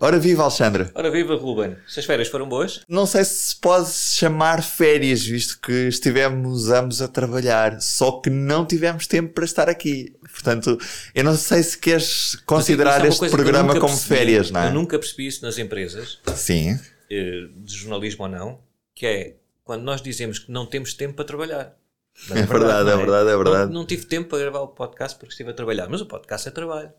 [0.00, 0.88] Ora viva, Alexandre.
[0.94, 1.76] Ora viva, Ruben.
[1.86, 2.80] Se as férias foram boas?
[2.88, 8.64] Não sei se pode chamar férias, visto que estivemos ambos a trabalhar, só que não
[8.64, 10.14] tivemos tempo para estar aqui.
[10.32, 10.78] Portanto,
[11.14, 14.08] eu não sei se queres considerar é este programa como percebi.
[14.08, 14.68] férias, não é?
[14.68, 16.78] Eu nunca percebi isso nas empresas, Sim.
[17.10, 18.58] eh, de jornalismo ou não,
[18.94, 19.34] que é
[19.64, 21.76] quando nós dizemos que não temos tempo para trabalhar.
[22.28, 23.66] Mas É verdade, não é verdade, é verdade.
[23.72, 25.88] Não, não tive tempo para gravar o podcast porque estive a trabalhar.
[25.88, 26.90] Mas o podcast é trabalho.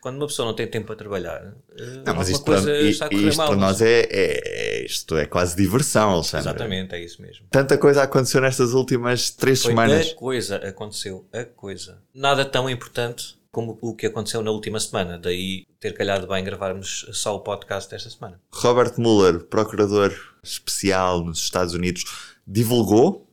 [0.00, 2.90] Quando uma pessoa não tem tempo para trabalhar, eh, Não, mas isto, para, coisa i-
[2.90, 3.48] está a correr isto mal.
[3.48, 6.48] para nós é, é- isto é quase diversão, Alexandre.
[6.50, 7.46] Exatamente, é isso mesmo.
[7.50, 10.10] Tanta coisa aconteceu nestas últimas três Foi semanas.
[10.10, 11.98] a coisa aconteceu, a coisa.
[12.14, 15.18] Nada tão importante como o que aconteceu na última semana.
[15.18, 18.38] Daí ter calhado bem gravarmos só o podcast desta semana.
[18.52, 22.04] Robert Mueller, procurador especial nos Estados Unidos,
[22.46, 23.25] divulgou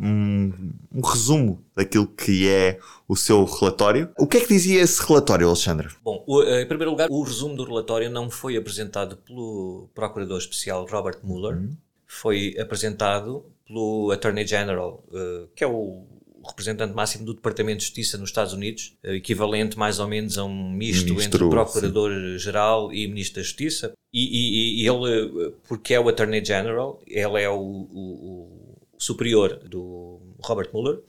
[0.00, 4.08] um, um resumo daquilo que é o seu relatório.
[4.18, 5.88] O que é que dizia esse relatório, Alexandre?
[6.02, 10.86] Bom, o- em primeiro lugar, o resumo do relatório não foi apresentado pelo Procurador Especial
[10.90, 11.68] Robert Mueller,
[12.06, 16.02] foi apresentado pelo Attorney General, eh, que é o
[16.44, 20.44] representante máximo do Departamento de Justiça nos Estados Unidos, eh, equivalente mais ou menos a
[20.44, 23.92] um misto Ministro, entre Procurador-Geral e Ministro da Justiça.
[24.12, 28.69] E, e- e ele, eh, porque é o Attorney General, ele é o- o
[29.00, 31.00] superior do Robert Mueller,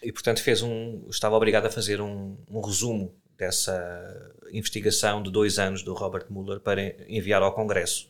[0.00, 5.58] e portanto fez um, estava obrigado a fazer um, um resumo dessa investigação de dois
[5.58, 8.08] anos do Robert Mueller para enviar ao Congresso.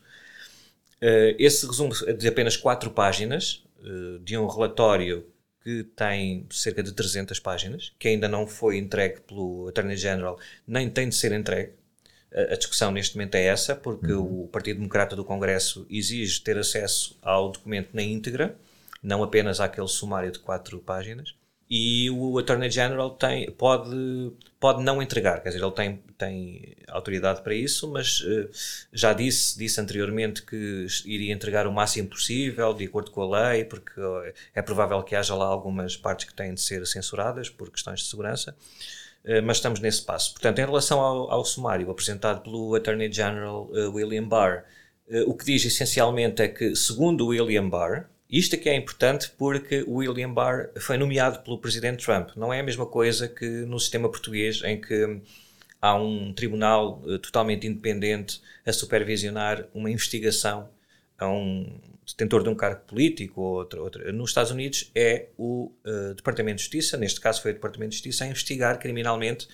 [1.00, 5.26] Eh, esse resumo é de apenas quatro páginas, eh, de um relatório
[5.62, 10.90] que tem cerca de 300 páginas, que ainda não foi entregue pelo Attorney General, nem
[10.90, 11.72] tem de ser entregue.
[12.34, 16.58] A a discussão neste momento é essa, porque o Partido Democrata do Congresso exige ter
[16.58, 18.56] acesso ao documento na íntegra,
[19.02, 21.34] não apenas àquele sumário de quatro páginas.
[21.72, 27.42] E o Attorney General tem, pode, pode não entregar, quer dizer, ele tem, tem autoridade
[27.42, 28.48] para isso, mas eh,
[28.92, 33.64] já disse, disse anteriormente que iria entregar o máximo possível, de acordo com a lei,
[33.64, 37.70] porque eh, é provável que haja lá algumas partes que têm de ser censuradas por
[37.70, 38.56] questões de segurança.
[39.24, 40.32] Uh, mas estamos nesse passo.
[40.32, 44.64] Portanto, em relação ao, ao sumário apresentado pelo Attorney General uh, William Barr,
[45.08, 49.82] uh, o que diz essencialmente é que, segundo William Barr, isto aqui é importante porque
[49.82, 52.30] o William Barr foi nomeado pelo Presidente Trump.
[52.36, 55.20] Não é a mesma coisa que no sistema português, em que
[55.80, 60.68] há um tribunal uh, totalmente independente a supervisionar uma investigação
[61.18, 64.12] a um detentor de um cargo político ou outro, outro.
[64.12, 67.96] Nos Estados Unidos é o uh, Departamento de Justiça, neste caso foi o Departamento de
[67.96, 69.48] Justiça, a investigar criminalmente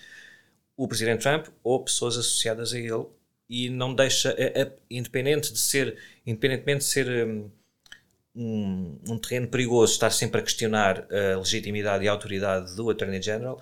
[0.76, 3.06] o Presidente Trump ou pessoas associadas a ele
[3.48, 7.50] e não deixa, é, é, independente de ser, independentemente de ser um,
[8.36, 13.22] um, um, terreno perigoso, estar sempre a questionar a legitimidade e a autoridade do Attorney
[13.22, 13.60] General,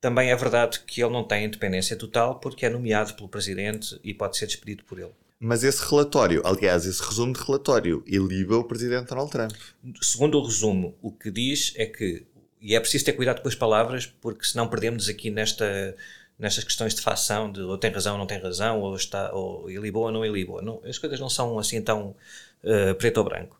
[0.00, 4.14] também é verdade que ele não tem independência total porque é nomeado pelo Presidente e
[4.14, 5.12] pode ser despedido por ele.
[5.40, 9.52] Mas esse relatório, aliás, esse resumo de relatório, iliba o presidente Donald Trump.
[10.00, 12.24] Segundo o resumo, o que diz é que,
[12.60, 15.94] e é preciso ter cuidado com as palavras, porque senão perdemos aqui nesta,
[16.38, 19.70] nestas questões de facção, de ou tem razão ou não tem razão, ou, está, ou
[19.70, 20.62] ilibou ou não ilibou.
[20.62, 22.16] Não, as coisas não são assim tão
[22.62, 23.58] uh, preto ou branco.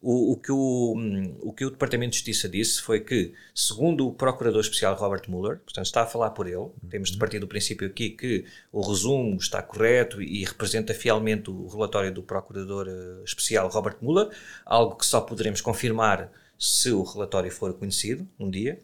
[0.00, 0.94] O, o, que o,
[1.40, 5.58] o que o Departamento de Justiça disse foi que, segundo o Procurador Especial Robert Mueller,
[5.58, 9.36] portanto está a falar por ele, temos de partir do princípio aqui que o resumo
[9.36, 12.86] está correto e representa fielmente o relatório do Procurador
[13.24, 14.28] Especial Robert Mueller,
[14.64, 18.78] algo que só poderemos confirmar se o relatório for conhecido um dia.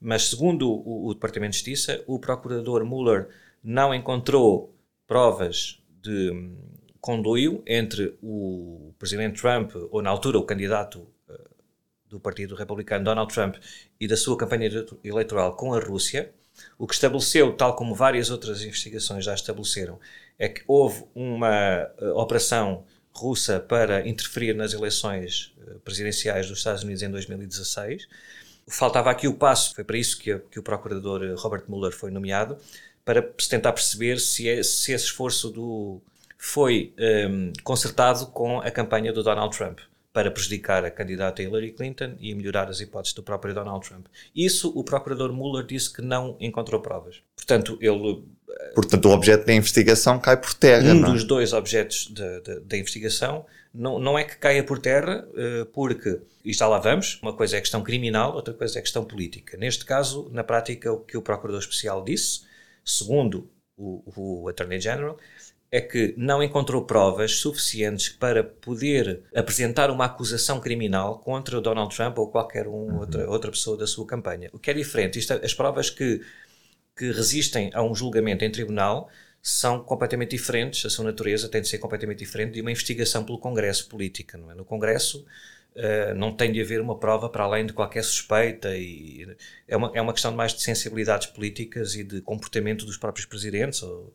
[0.00, 3.28] Mas, segundo o, o Departamento de Justiça, o Procurador Mueller
[3.62, 4.74] não encontrou
[5.06, 6.30] provas de
[7.00, 11.38] conluio entre o presidente Trump, ou na altura o candidato uh,
[12.08, 13.56] do Partido Republicano, Donald Trump,
[14.00, 14.70] e da sua campanha
[15.04, 16.32] eleitoral com a Rússia,
[16.76, 19.98] o que estabeleceu, tal como várias outras investigações já estabeleceram,
[20.38, 26.82] é que houve uma uh, operação russa para interferir nas eleições uh, presidenciais dos Estados
[26.82, 28.08] Unidos em 2016.
[28.68, 32.58] Faltava aqui o passo, foi para isso que, que o procurador Robert Mueller foi nomeado,
[33.04, 36.02] para se tentar perceber se, é, se esse esforço do
[36.38, 36.94] foi
[37.28, 39.80] um, concertado com a campanha do Donald Trump
[40.12, 44.06] para prejudicar a candidata Hillary Clinton e melhorar as hipóteses do próprio Donald Trump.
[44.34, 47.22] Isso o procurador Mueller disse que não encontrou provas.
[47.36, 48.24] Portanto, ele.
[48.74, 50.92] Portanto, o objeto da investigação cai por terra.
[50.92, 51.12] Um não?
[51.12, 52.12] dos dois objetos
[52.64, 57.20] da investigação não, não é que caia por terra, uh, porque, e já lá vamos,
[57.22, 59.56] uma coisa é questão criminal, outra coisa é questão política.
[59.56, 62.42] Neste caso, na prática, o que o procurador especial disse,
[62.84, 65.16] segundo o, o Attorney General,
[65.70, 71.94] é que não encontrou provas suficientes para poder apresentar uma acusação criminal contra o Donald
[71.94, 74.48] Trump ou qualquer um, outra, outra pessoa da sua campanha.
[74.52, 76.22] O que é diferente, isto, as provas que,
[76.96, 79.10] que resistem a um julgamento em tribunal
[79.42, 83.38] são completamente diferentes, a sua natureza tem de ser completamente diferente de uma investigação pelo
[83.38, 84.38] Congresso política.
[84.38, 84.54] Não é?
[84.54, 85.24] No Congresso
[85.76, 89.36] uh, não tem de haver uma prova para além de qualquer suspeita e
[89.66, 93.82] é uma, é uma questão mais de sensibilidades políticas e de comportamento dos próprios presidentes.
[93.82, 94.12] Ou,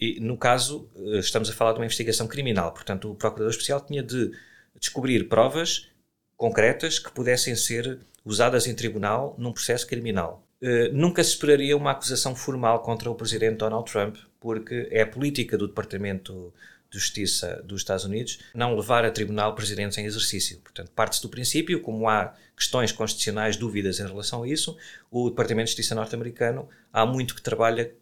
[0.00, 3.80] e no caso, uh, estamos a falar de uma investigação criminal, portanto, o Procurador Especial
[3.80, 4.32] tinha de
[4.78, 5.88] descobrir provas
[6.36, 10.46] concretas que pudessem ser usadas em tribunal num processo criminal.
[10.60, 15.06] Uh, nunca se esperaria uma acusação formal contra o presidente Donald Trump, porque é a
[15.06, 16.52] política do Departamento
[16.90, 20.58] de Justiça dos Estados Unidos não levar a tribunal presidentes em exercício.
[20.58, 24.76] Portanto, parte-se do princípio, como há questões constitucionais, dúvidas em relação a isso,
[25.10, 27.92] o Departamento de Justiça norte-americano há muito que trabalha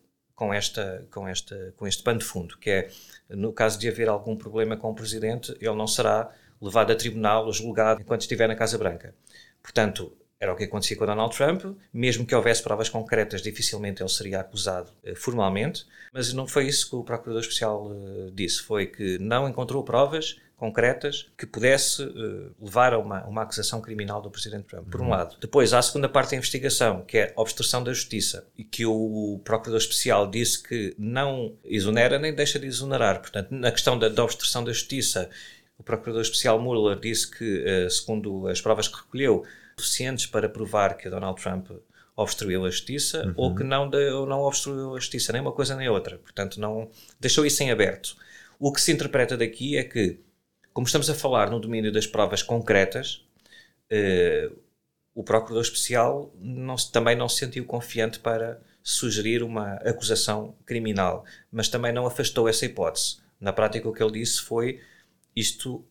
[0.42, 2.88] com, esta, com, esta, com este pano de fundo, que é,
[3.30, 6.30] no caso de haver algum problema com o presidente, ele não será
[6.60, 9.14] levado a tribunal julgado enquanto estiver na Casa Branca.
[9.62, 11.78] Portanto, era o que acontecia com Donald Trump.
[11.92, 15.86] Mesmo que houvesse provas concretas, dificilmente ele seria acusado eh, formalmente.
[16.12, 18.62] Mas não foi isso que o Procurador Especial eh, disse.
[18.62, 24.22] Foi que não encontrou provas concretas que pudesse uh, levar a uma, uma acusação criminal
[24.22, 25.10] do Presidente Trump, por um uhum.
[25.10, 25.36] lado.
[25.40, 29.40] Depois, há a segunda parte da investigação, que é obstrução da justiça, e que o
[29.42, 33.18] Procurador Especial disse que não exonera nem deixa de exonerar.
[33.18, 35.28] Portanto, na questão da, da obstrução da justiça,
[35.76, 39.44] o Procurador Especial Mueller disse que, uh, segundo as provas que recolheu,
[39.76, 41.72] suficientes para provar que Donald Trump
[42.14, 43.34] obstruiu a justiça uhum.
[43.36, 46.18] ou que não, de, ou não obstruiu a justiça, nem uma coisa nem outra.
[46.18, 46.88] Portanto, não
[47.18, 48.14] deixou isso em aberto.
[48.60, 50.20] O que se interpreta daqui é que,
[50.72, 53.24] como estamos a falar no domínio das provas concretas,
[53.90, 54.50] eh,
[55.14, 61.68] o Procurador Especial não, também não se sentiu confiante para sugerir uma acusação criminal, mas
[61.68, 63.18] também não afastou essa hipótese.
[63.40, 64.80] Na prática, o que ele disse foi:
[65.36, 65.84] isto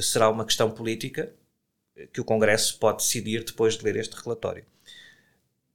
[0.00, 1.32] será uma questão política
[2.12, 4.64] que o Congresso pode decidir depois de ler este relatório.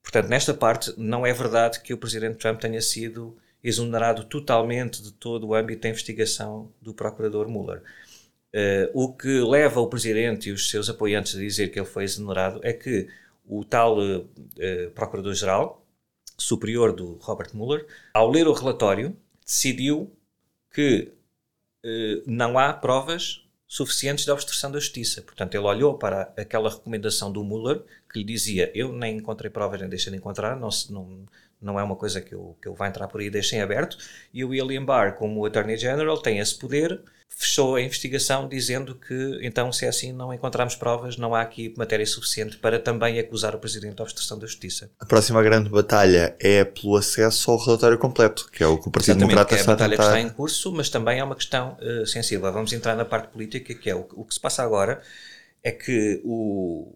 [0.01, 5.11] Portanto, nesta parte, não é verdade que o Presidente Trump tenha sido exonerado totalmente de
[5.11, 7.81] todo o âmbito da investigação do Procurador Mueller.
[8.55, 12.03] Uh, o que leva o Presidente e os seus apoiantes a dizer que ele foi
[12.03, 13.07] exonerado é que
[13.45, 14.29] o tal uh,
[14.93, 15.83] Procurador-Geral,
[16.37, 20.15] superior do Robert Mueller, ao ler o relatório, decidiu
[20.71, 21.11] que
[21.83, 25.23] uh, não há provas suficientes de obstrução da justiça.
[25.23, 29.79] Portanto, ele olhou para aquela recomendação do Mueller que lhe dizia: Eu nem encontrei provas,
[29.79, 31.25] nem deixei de encontrar, não, não,
[31.63, 33.97] não é uma coisa que eu, que eu vá entrar por aí e deixem aberto.
[34.33, 37.01] E o William Barr, como Attorney General, tem esse poder
[37.35, 41.73] fechou a investigação dizendo que, então, se é assim, não encontramos provas, não há aqui
[41.77, 44.89] matéria suficiente para também acusar o Presidente de obstrução da Justiça.
[44.99, 48.91] A próxima grande batalha é pelo acesso ao relatório completo, que é o que o
[48.91, 50.03] Partido Exatamente, Democrata que é a batalha tentar...
[50.03, 52.51] que está em curso, mas também é uma questão uh, sensível.
[52.51, 55.01] Vamos entrar na parte política, que é o, o que se passa agora
[55.63, 56.93] é que o,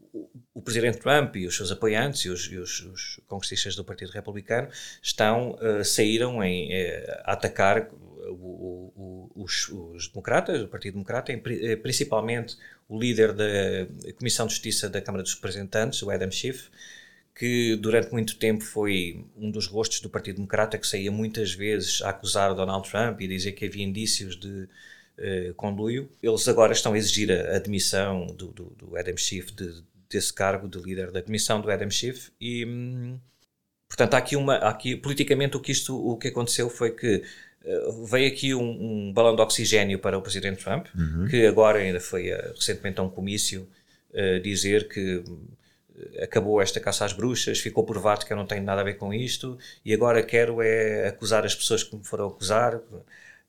[0.53, 4.11] o Presidente Trump e os seus apoiantes e os, e os, os congressistas do Partido
[4.11, 4.67] Republicano
[5.01, 7.89] estão, uh, saíram em, uh, a atacar
[8.29, 12.57] o, o, os, os, democratas, o Partido Democrata, eh, principalmente
[12.89, 13.45] o líder da
[14.17, 16.69] Comissão de Justiça da Câmara dos Representantes, o Adam Schiff,
[17.33, 22.01] que durante muito tempo foi um dos rostos do Partido Democrata, que saía muitas vezes
[22.01, 24.67] a acusar Donald Trump e dizer que havia indícios de
[25.19, 26.09] uh, conluio.
[26.21, 30.67] Eles agora estão a exigir a admissão do, do, do Adam Schiff de, desse cargo
[30.67, 33.19] de líder da comissão do Adam Schiff e hum,
[33.87, 37.23] portanto há aqui uma há aqui politicamente o que isto o que aconteceu foi que
[37.65, 41.27] uh, veio aqui um, um, balão de oxigênio para o presidente Trump uhum.
[41.27, 43.67] que agora ainda foi uh, recentemente a um comício
[44.11, 45.23] uh, dizer que
[46.21, 49.11] acabou esta caça às bruxas, ficou provado que eu não tenho nada a ver com
[49.11, 52.79] isto e agora quero é acusar as pessoas que me foram acusar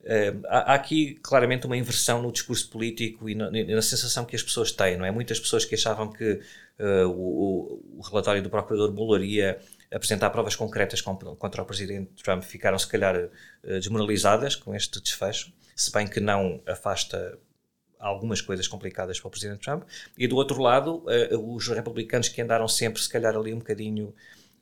[0.01, 4.43] Uh, há, aqui claramente uma inversão no discurso político e na, na, sensação que as
[4.43, 5.11] pessoas têm, não é?
[5.11, 6.41] Muitas pessoas que achavam que
[6.79, 9.59] uh, o, o, relatório do Procurador Mueller ia
[9.93, 13.31] apresentar provas concretas contra o Presidente Trump ficaram, se calhar, uh,
[13.65, 17.37] desmoralizadas com este desfecho, se bem que não afasta
[17.99, 19.83] algumas coisas complicadas para o Presidente Trump.
[20.17, 21.05] E do outro lado,
[21.43, 24.15] os republicanos que andaram sempre, se calhar, ali um bocadinho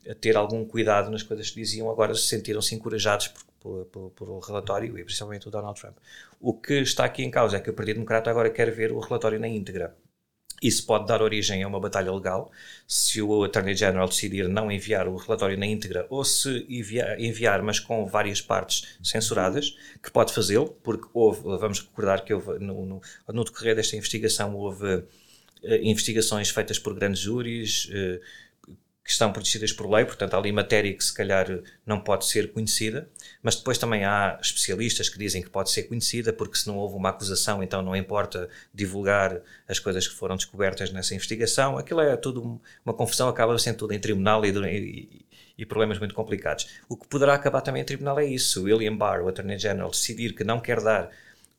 [0.09, 4.31] a ter algum cuidado nas coisas que diziam, agora sentiram-se encorajados por por, por, por
[4.31, 5.97] o relatório e principalmente o Donald Trump.
[6.41, 9.01] O que está aqui em causa é que o Partido Democrata agora quer ver o
[9.01, 9.97] relatório na íntegra.
[10.63, 12.51] Isso pode dar origem a uma batalha legal
[12.87, 17.63] se o Attorney General decidir não enviar o relatório na íntegra ou se enviar, enviar
[17.63, 22.87] mas com várias partes censuradas, que pode fazê-lo, porque houve, vamos recordar que houve, no,
[22.87, 25.05] no, no decorrer desta investigação houve uh,
[25.83, 28.21] investigações feitas por grandes júris, uh,
[29.07, 31.47] que estão protegidas por lei, portanto há ali matéria que se calhar
[31.87, 33.09] não pode ser conhecida,
[33.41, 36.97] mas depois também há especialistas que dizem que pode ser conhecida porque se não houve
[36.97, 42.17] uma acusação então não importa divulgar as coisas que foram descobertas nessa investigação, aquilo é
[42.17, 46.67] tudo uma confusão, acaba sendo tudo em tribunal e, e, e problemas muito complicados.
[46.89, 48.65] O que poderá acabar também em tribunal é isso.
[48.65, 51.11] William Barr, o Attorney General, decidir que não quer dar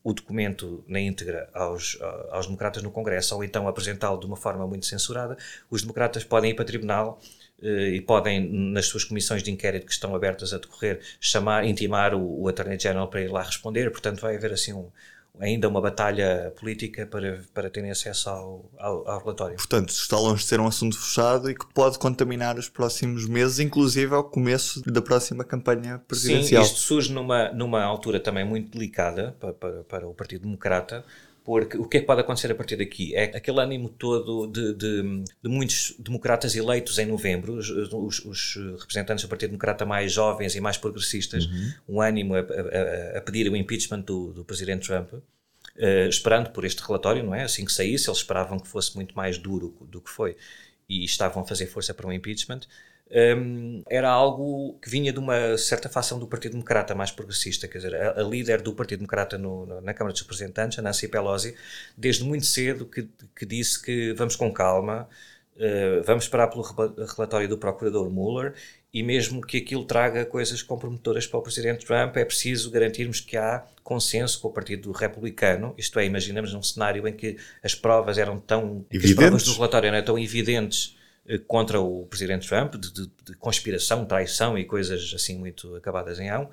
[0.04, 1.98] o documento na íntegra aos,
[2.30, 5.36] aos democratas no Congresso ou então apresentá-lo de uma forma muito censurada,
[5.68, 7.20] os democratas podem ir para tribunal
[7.60, 12.42] e podem, nas suas comissões de inquérito que estão abertas a decorrer, chamar, intimar o,
[12.42, 13.90] o Attorney General para ir lá responder.
[13.90, 14.88] Portanto, vai haver assim um,
[15.40, 19.56] ainda uma batalha política para, para terem acesso ao, ao, ao, relatório.
[19.56, 23.58] Portanto, está longe de ser um assunto fechado e que pode contaminar os próximos meses,
[23.58, 26.64] inclusive ao começo da próxima campanha presidencial.
[26.64, 31.04] Sim, isto surge numa, numa altura também muito delicada para, para, para o Partido Democrata,
[31.48, 33.16] porque o que é que pode acontecer a partir daqui?
[33.16, 38.56] É aquele ânimo todo de, de, de muitos democratas eleitos em novembro, os, os, os,
[38.78, 41.72] representantes do Partido Democrata mais jovens e mais progressistas, uhum.
[41.88, 45.22] um ânimo a, a, a, pedir o impeachment do, do presidente Trump, uh,
[46.06, 47.44] esperando por este relatório, não é?
[47.44, 50.36] Assim que saísse, eles esperavam que fosse muito mais duro do que foi
[50.86, 52.60] e estavam a fazer força para um impeachment
[53.10, 57.78] um, era algo que vinha de uma certa facção do Partido Democrata mais progressista, quer
[57.78, 61.08] dizer, a, a líder do Partido Democrata no, no, na Câmara dos Representantes, a Nancy
[61.08, 61.54] Pelosi,
[61.96, 65.08] desde muito cedo que, que disse que vamos com calma,
[65.56, 66.62] uh, vamos esperar pelo
[67.16, 68.54] relatório do Procurador Mueller
[68.92, 73.36] e mesmo que aquilo traga coisas comprometedoras para o Presidente Trump, é preciso garantirmos que
[73.38, 78.18] há consenso com o Partido Republicano, isto é, imaginamos num cenário em que as provas
[78.18, 78.84] eram tão...
[78.90, 79.10] Evidentes.
[79.10, 80.97] As provas do relatório eram tão evidentes
[81.46, 86.30] contra o presidente Trump, de, de, de, conspiração, traição e coisas assim muito acabadas em
[86.30, 86.48] ão.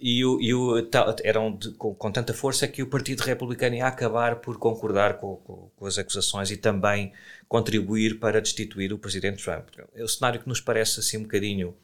[0.00, 0.88] E, o, e o,
[1.22, 5.36] eram de, com, com, tanta força que o Partido Republicano ia acabar por concordar com,
[5.36, 7.12] com, com, as acusações e também
[7.46, 9.68] contribuir para destituir o presidente Trump.
[9.94, 11.76] É o cenário que nos parece assim um bocadinho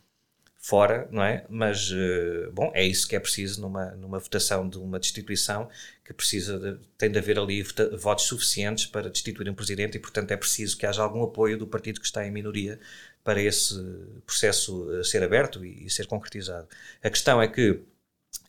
[0.66, 1.46] fora, não é?
[1.48, 5.68] Mas, uh, bom, é isso que é preciso numa, numa votação de uma destituição,
[6.04, 7.62] que precisa de, tem de haver ali
[7.96, 11.68] votos suficientes para destituir um presidente e, portanto, é preciso que haja algum apoio do
[11.68, 12.80] partido que está em minoria
[13.22, 13.80] para esse
[14.26, 16.66] processo uh, ser aberto e, e, ser concretizado.
[17.00, 17.80] A questão é que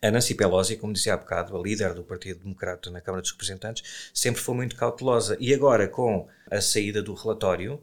[0.02, 3.30] a Nancy Pelosi, como dizia há bocado, a líder do Partido Democrata na Câmara dos
[3.30, 7.80] Representantes, sempre foi muito cautelosa e agora, com a saída do relatório,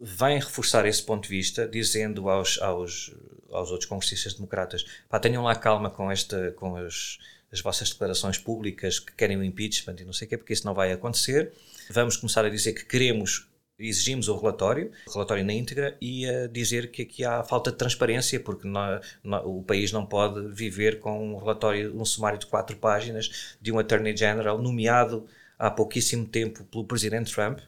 [0.00, 3.14] vem reforçar esse ponto de vista, dizendo aos, aos,
[3.50, 7.18] aos outros congressistas democratas: pá, tenham lá calma com, esta, com as,
[7.52, 10.66] as vossas declarações públicas que querem o impeachment e não sei o quê, porque isso
[10.66, 11.52] não vai acontecer.
[11.90, 16.46] Vamos começar a dizer que queremos, exigimos o relatório, o relatório na íntegra, e a
[16.46, 21.00] dizer que aqui há falta de transparência, porque não, não, o país não pode viver
[21.00, 25.26] com um relatório, um sumário de quatro páginas de um Attorney General nomeado
[25.58, 27.60] há pouquíssimo tempo pelo Presidente Trump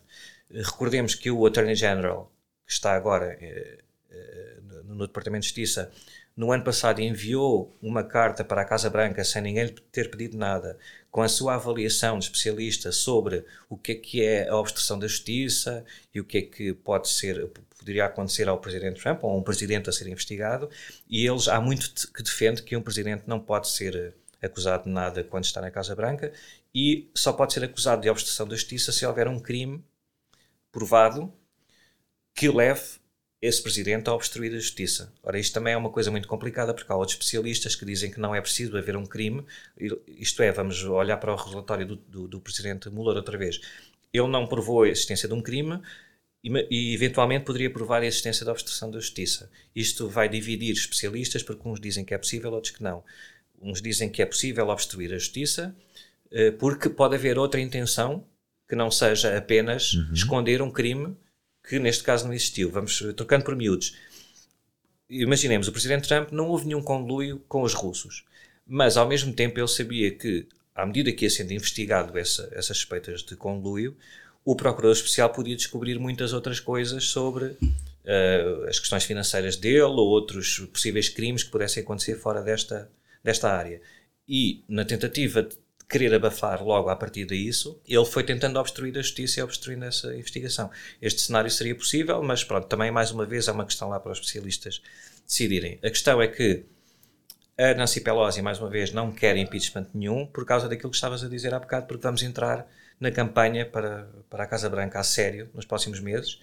[0.53, 2.31] Recordemos que o Attorney General,
[2.67, 3.79] que está agora eh,
[4.11, 4.59] eh,
[4.93, 5.91] no Departamento de Justiça,
[6.37, 10.79] no ano passado enviou uma carta para a Casa Branca sem ninguém ter pedido nada,
[11.11, 15.07] com a sua avaliação de especialista sobre o que é que é a obstrução da
[15.07, 15.85] justiça
[16.15, 19.91] e o que é que pode ser, poderia acontecer ao Presidente Trump ou um Presidente
[19.91, 20.71] a ser investigado,
[21.09, 25.23] e eles há muito que defende que um Presidente não pode ser acusado de nada
[25.23, 26.33] quando está na Casa Branca
[26.75, 29.85] e só pode ser acusado de obstrução da justiça se houver um crime
[30.73, 31.33] provado
[32.35, 33.02] que leve
[33.43, 35.13] esse presidente a obstruir a justiça.
[35.21, 38.21] Ora, isto também é uma coisa muito complicada, porque há outros especialistas que dizem que
[38.21, 39.45] não é preciso haver um crime,
[40.07, 43.61] isto é, vamos olhar para o relatório do, do, do presidente Mueller outra vez.
[44.13, 45.81] Ele não provou a existência de um crime
[46.45, 49.51] e, e, eventualmente poderia provar a existência da obstrução da justiça.
[49.75, 53.03] Isto vai dividir especialistas, porque uns dizem que é possível, outros que não.
[53.61, 55.75] Uns dizem que é possível obstruir a justiça,
[56.31, 58.25] eh, porque pode haver outra intenção
[58.69, 60.13] que não seja apenas uhum.
[60.13, 61.17] esconder um crime
[61.69, 62.71] que neste caso não existiu.
[62.71, 63.95] Vamos trocando por miúdos.
[65.09, 68.25] Imaginemos, o presidente Trump não houve nenhum conluio com os russos,
[68.67, 72.79] mas ao mesmo tempo ele sabia que, à medida que ia sendo investigado essa, essas
[72.79, 73.95] suspeitas de conluio,
[74.45, 80.09] o procurador especial podia descobrir muitas outras coisas sobre uh, as questões financeiras dele ou
[80.09, 82.91] outros possíveis crimes que pudessem acontecer fora desta,
[83.23, 83.81] desta área.
[84.27, 85.57] E na tentativa de
[85.93, 90.15] querer abafar logo a partir disso, ele foi tentando obstruir a justiça e obstruindo essa
[90.17, 90.71] investigação.
[91.01, 94.11] Este cenário seria possível, mas pronto, também mais uma vez é uma questão lá para
[94.11, 94.83] os especialistas
[95.27, 95.79] decidirem.
[95.85, 96.65] A questão é que
[97.59, 101.23] a Nancy Pelosi, mais uma vez, não quer impeachment nenhum por causa daquilo que estavas
[101.23, 102.67] a dizer há bocado, porque vamos entrar
[102.99, 106.41] na campanha para, para a Casa Branca a sério nos próximos meses.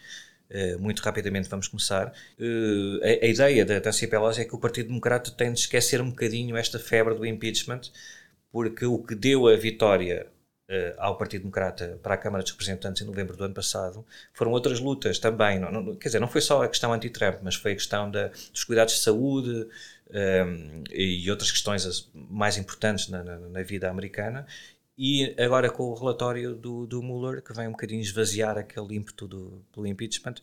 [0.51, 2.13] Uh, muito rapidamente vamos começar.
[2.39, 6.01] Uh, a, a, ideia da Nancy Pelosi é que o Partido Democrata tem de esquecer
[6.01, 7.81] um bocadinho esta febre do impeachment
[8.51, 10.27] porque o que deu a vitória
[10.69, 14.51] uh, ao Partido Democrata para a Câmara dos Representantes em novembro do ano passado foram
[14.51, 15.59] outras lutas também.
[15.59, 18.27] Não, não, quer dizer, não foi só a questão anti-Trump, mas foi a questão da,
[18.27, 19.65] dos cuidados de saúde um,
[20.11, 24.45] ehm, e outras questões mais importantes na, na, na, vida americana.
[24.97, 29.27] E agora com o relatório do, do Mueller, que vem um bocadinho esvaziar aquele ímpeto
[29.27, 30.35] do, do impeachment,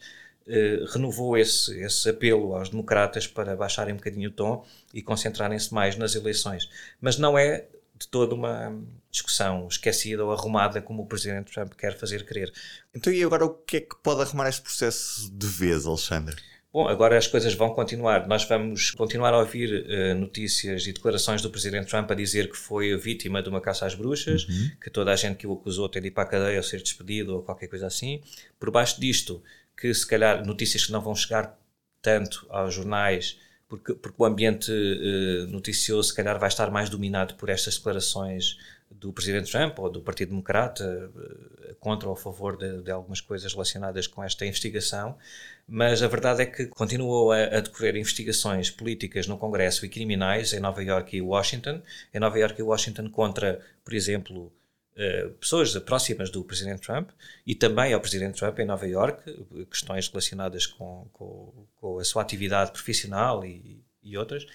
[0.49, 5.75] eh, renovou esse, esse apelo aos democratas para baixarem um bocadinho o tom e concentrarem-se
[5.75, 6.71] mais nas eleições.
[7.01, 7.67] Mas não é
[7.99, 8.79] de toda uma
[9.11, 12.53] discussão esquecida ou arrumada como o Presidente Trump quer fazer crer.
[12.95, 16.37] Então, e agora o que é que pode arrumar este processo de vez, Alexandre?
[16.73, 18.29] Bom, agora as coisas vão continuar.
[18.29, 22.57] Nós vamos continuar a ouvir uh, notícias e declarações do Presidente Trump a dizer que
[22.57, 24.73] foi vítima de uma caça às bruxas, uhum.
[24.83, 26.83] que toda a gente que o acusou tem de ir para a cadeia ou ser
[26.83, 28.21] despedido ou qualquer coisa assim.
[28.61, 29.43] Por baixo disto,
[29.75, 31.59] que se calhar notícias que não vão chegar
[32.03, 33.39] tanto aos jornais
[33.69, 38.57] porque, porque o ambiente uh, noticioso, se calhar, vai estar mais dominado por estas declarações
[38.91, 43.21] do Presidente Trump ou do Partido Democrata uh, contra ou a favor de, de, algumas
[43.21, 45.17] coisas relacionadas com esta investigação.
[45.69, 50.53] Mas a verdade é que continuou a, a decorrer investigações políticas no Congresso e criminais
[50.53, 51.83] em Nova York e Washington.
[52.15, 54.53] Em Nova York e Washington contra, por exemplo,
[54.97, 57.11] Uh, pessoas próximas do Presidente Trump
[57.47, 59.23] e também ao Presidente Trump em Nova York,
[59.71, 64.47] questões relacionadas com, com, com a sua atividade profissional e, e, outras.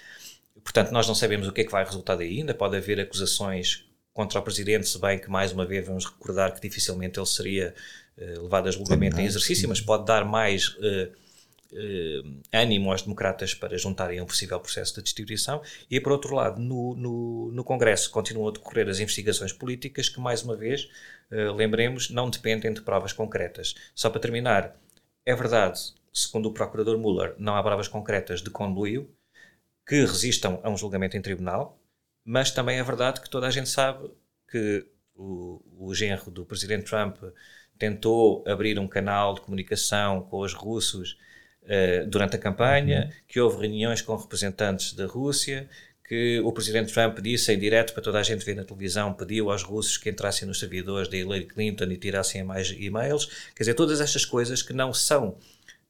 [0.64, 2.40] Portanto, nós não sabemos o que é que vai resultar daí.
[2.40, 6.54] Ainda pode haver acusações contra o Presidente, se bem que, mais uma vez, vamos recordar
[6.54, 7.74] que dificilmente ele seria
[8.18, 10.70] uh, levado a julgamento em exercício, mas pode dar mais.
[10.70, 11.12] Uh, eh,
[12.52, 16.96] ânimo aos democratas para juntarem um possível processo de destituição e, por outro lado, no,
[16.96, 20.90] no, no, Congresso continuam a decorrer as investigações políticas que, mais uma vez,
[21.32, 23.76] eh, lembremos, não dependem de provas concretas.
[23.96, 24.76] Só para terminar,
[25.26, 25.80] é verdade,
[26.14, 29.10] segundo o procurador Mueller, não há provas concretas de conluio
[29.88, 31.80] que resistam a um julgamento em tribunal,
[32.24, 34.10] mas também é verdade que toda a gente sabe
[34.50, 34.86] que
[35.16, 37.18] o, o genro do presidente Trump
[37.78, 41.18] tentou abrir um canal de comunicação com os russos
[41.64, 43.22] uh, durante a campanha, uhum.
[43.28, 45.70] que houve reuniões com representantes da Rússia,
[46.12, 49.50] que o presidente Trump disse em direto para toda a gente ver na televisão, pediu
[49.50, 53.28] aos russos que entrassem nos servidores da Hillary Clinton e tirassem mais e-mails.
[53.56, 55.38] Quer dizer, todas estas coisas que não são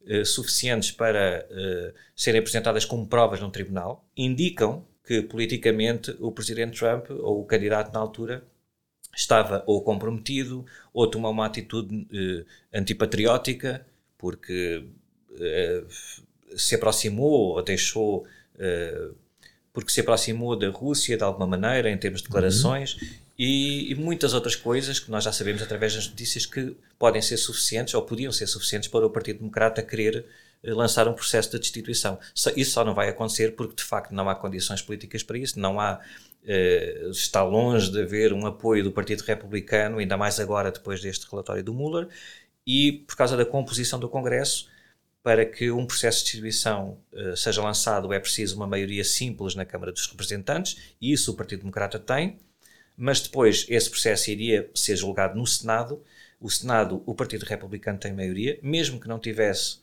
[0.02, 6.78] uh, suficientes para uh, serem apresentadas como provas num tribunal, indicam que politicamente o presidente
[6.78, 8.44] Trump, ou o candidato na altura,
[9.16, 10.64] estava ou comprometido
[10.94, 12.08] ou tomou uma atitude
[12.72, 13.86] antipatriótica,
[14.18, 14.86] porque
[15.34, 18.26] uh, se aproximou ou deixou.
[18.56, 19.16] Uh,
[19.74, 23.08] porque se aproximou da Rússia de alguma maneira, em termos de declarações, uhum.
[23.40, 27.38] e, e, muitas outras coisas que nós já sabemos através das notícias que podem ser
[27.38, 30.26] suficientes ou podiam ser suficientes para o Partido Democrata querer
[30.62, 32.20] lançar um processo de destituição.
[32.58, 35.80] Isso só não vai acontecer porque, de facto, não há condições políticas para isso, não
[35.80, 36.02] há
[37.12, 41.64] está longe de haver um apoio do Partido Republicano, ainda mais agora depois deste relatório
[41.64, 42.08] do Mueller,
[42.66, 44.68] e por causa da composição do Congresso,
[45.24, 49.66] para que um processo de distribuição uh, seja lançado é preciso uma maioria simples na
[49.66, 52.40] Câmara dos Representantes, e isso o Partido Democrata tem,
[52.98, 56.04] mas depois esse processo iria ser julgado no Senado.
[56.40, 59.80] O Senado, o Partido Republicano tem maioria, mesmo que não tivesse,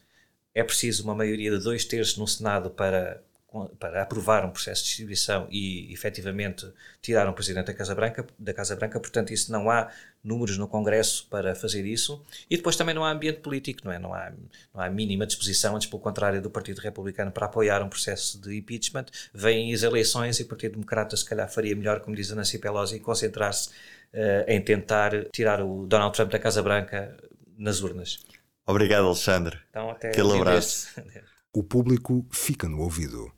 [0.54, 3.22] é preciso uma maioria de dois terços no Senado para
[3.66, 6.66] para aprovar um processo de distribuição e efetivamente
[7.00, 9.90] tirar um presidente da Casa Branca, da Casa Branca, portanto isso não há
[10.22, 13.98] números no Congresso para fazer isso e depois também não há ambiente político, não é?
[13.98, 14.32] Não há,
[14.74, 18.56] não há mínima disposição, antes pelo contrário do Partido Republicano para apoiar um processo de
[18.56, 22.34] impeachment, vêm as eleições e o Partido Democrata se calhar faria melhor, como diz a
[22.34, 27.16] Nancy Pelosi, concentrar-se uh, em tentar tirar o Donald Trump da Casa Branca
[27.56, 28.18] nas urnas.
[28.66, 29.58] Obrigado, Alexandre.
[29.70, 30.88] Então, até Aquele abraço.
[31.50, 33.32] O público fica no ouvido.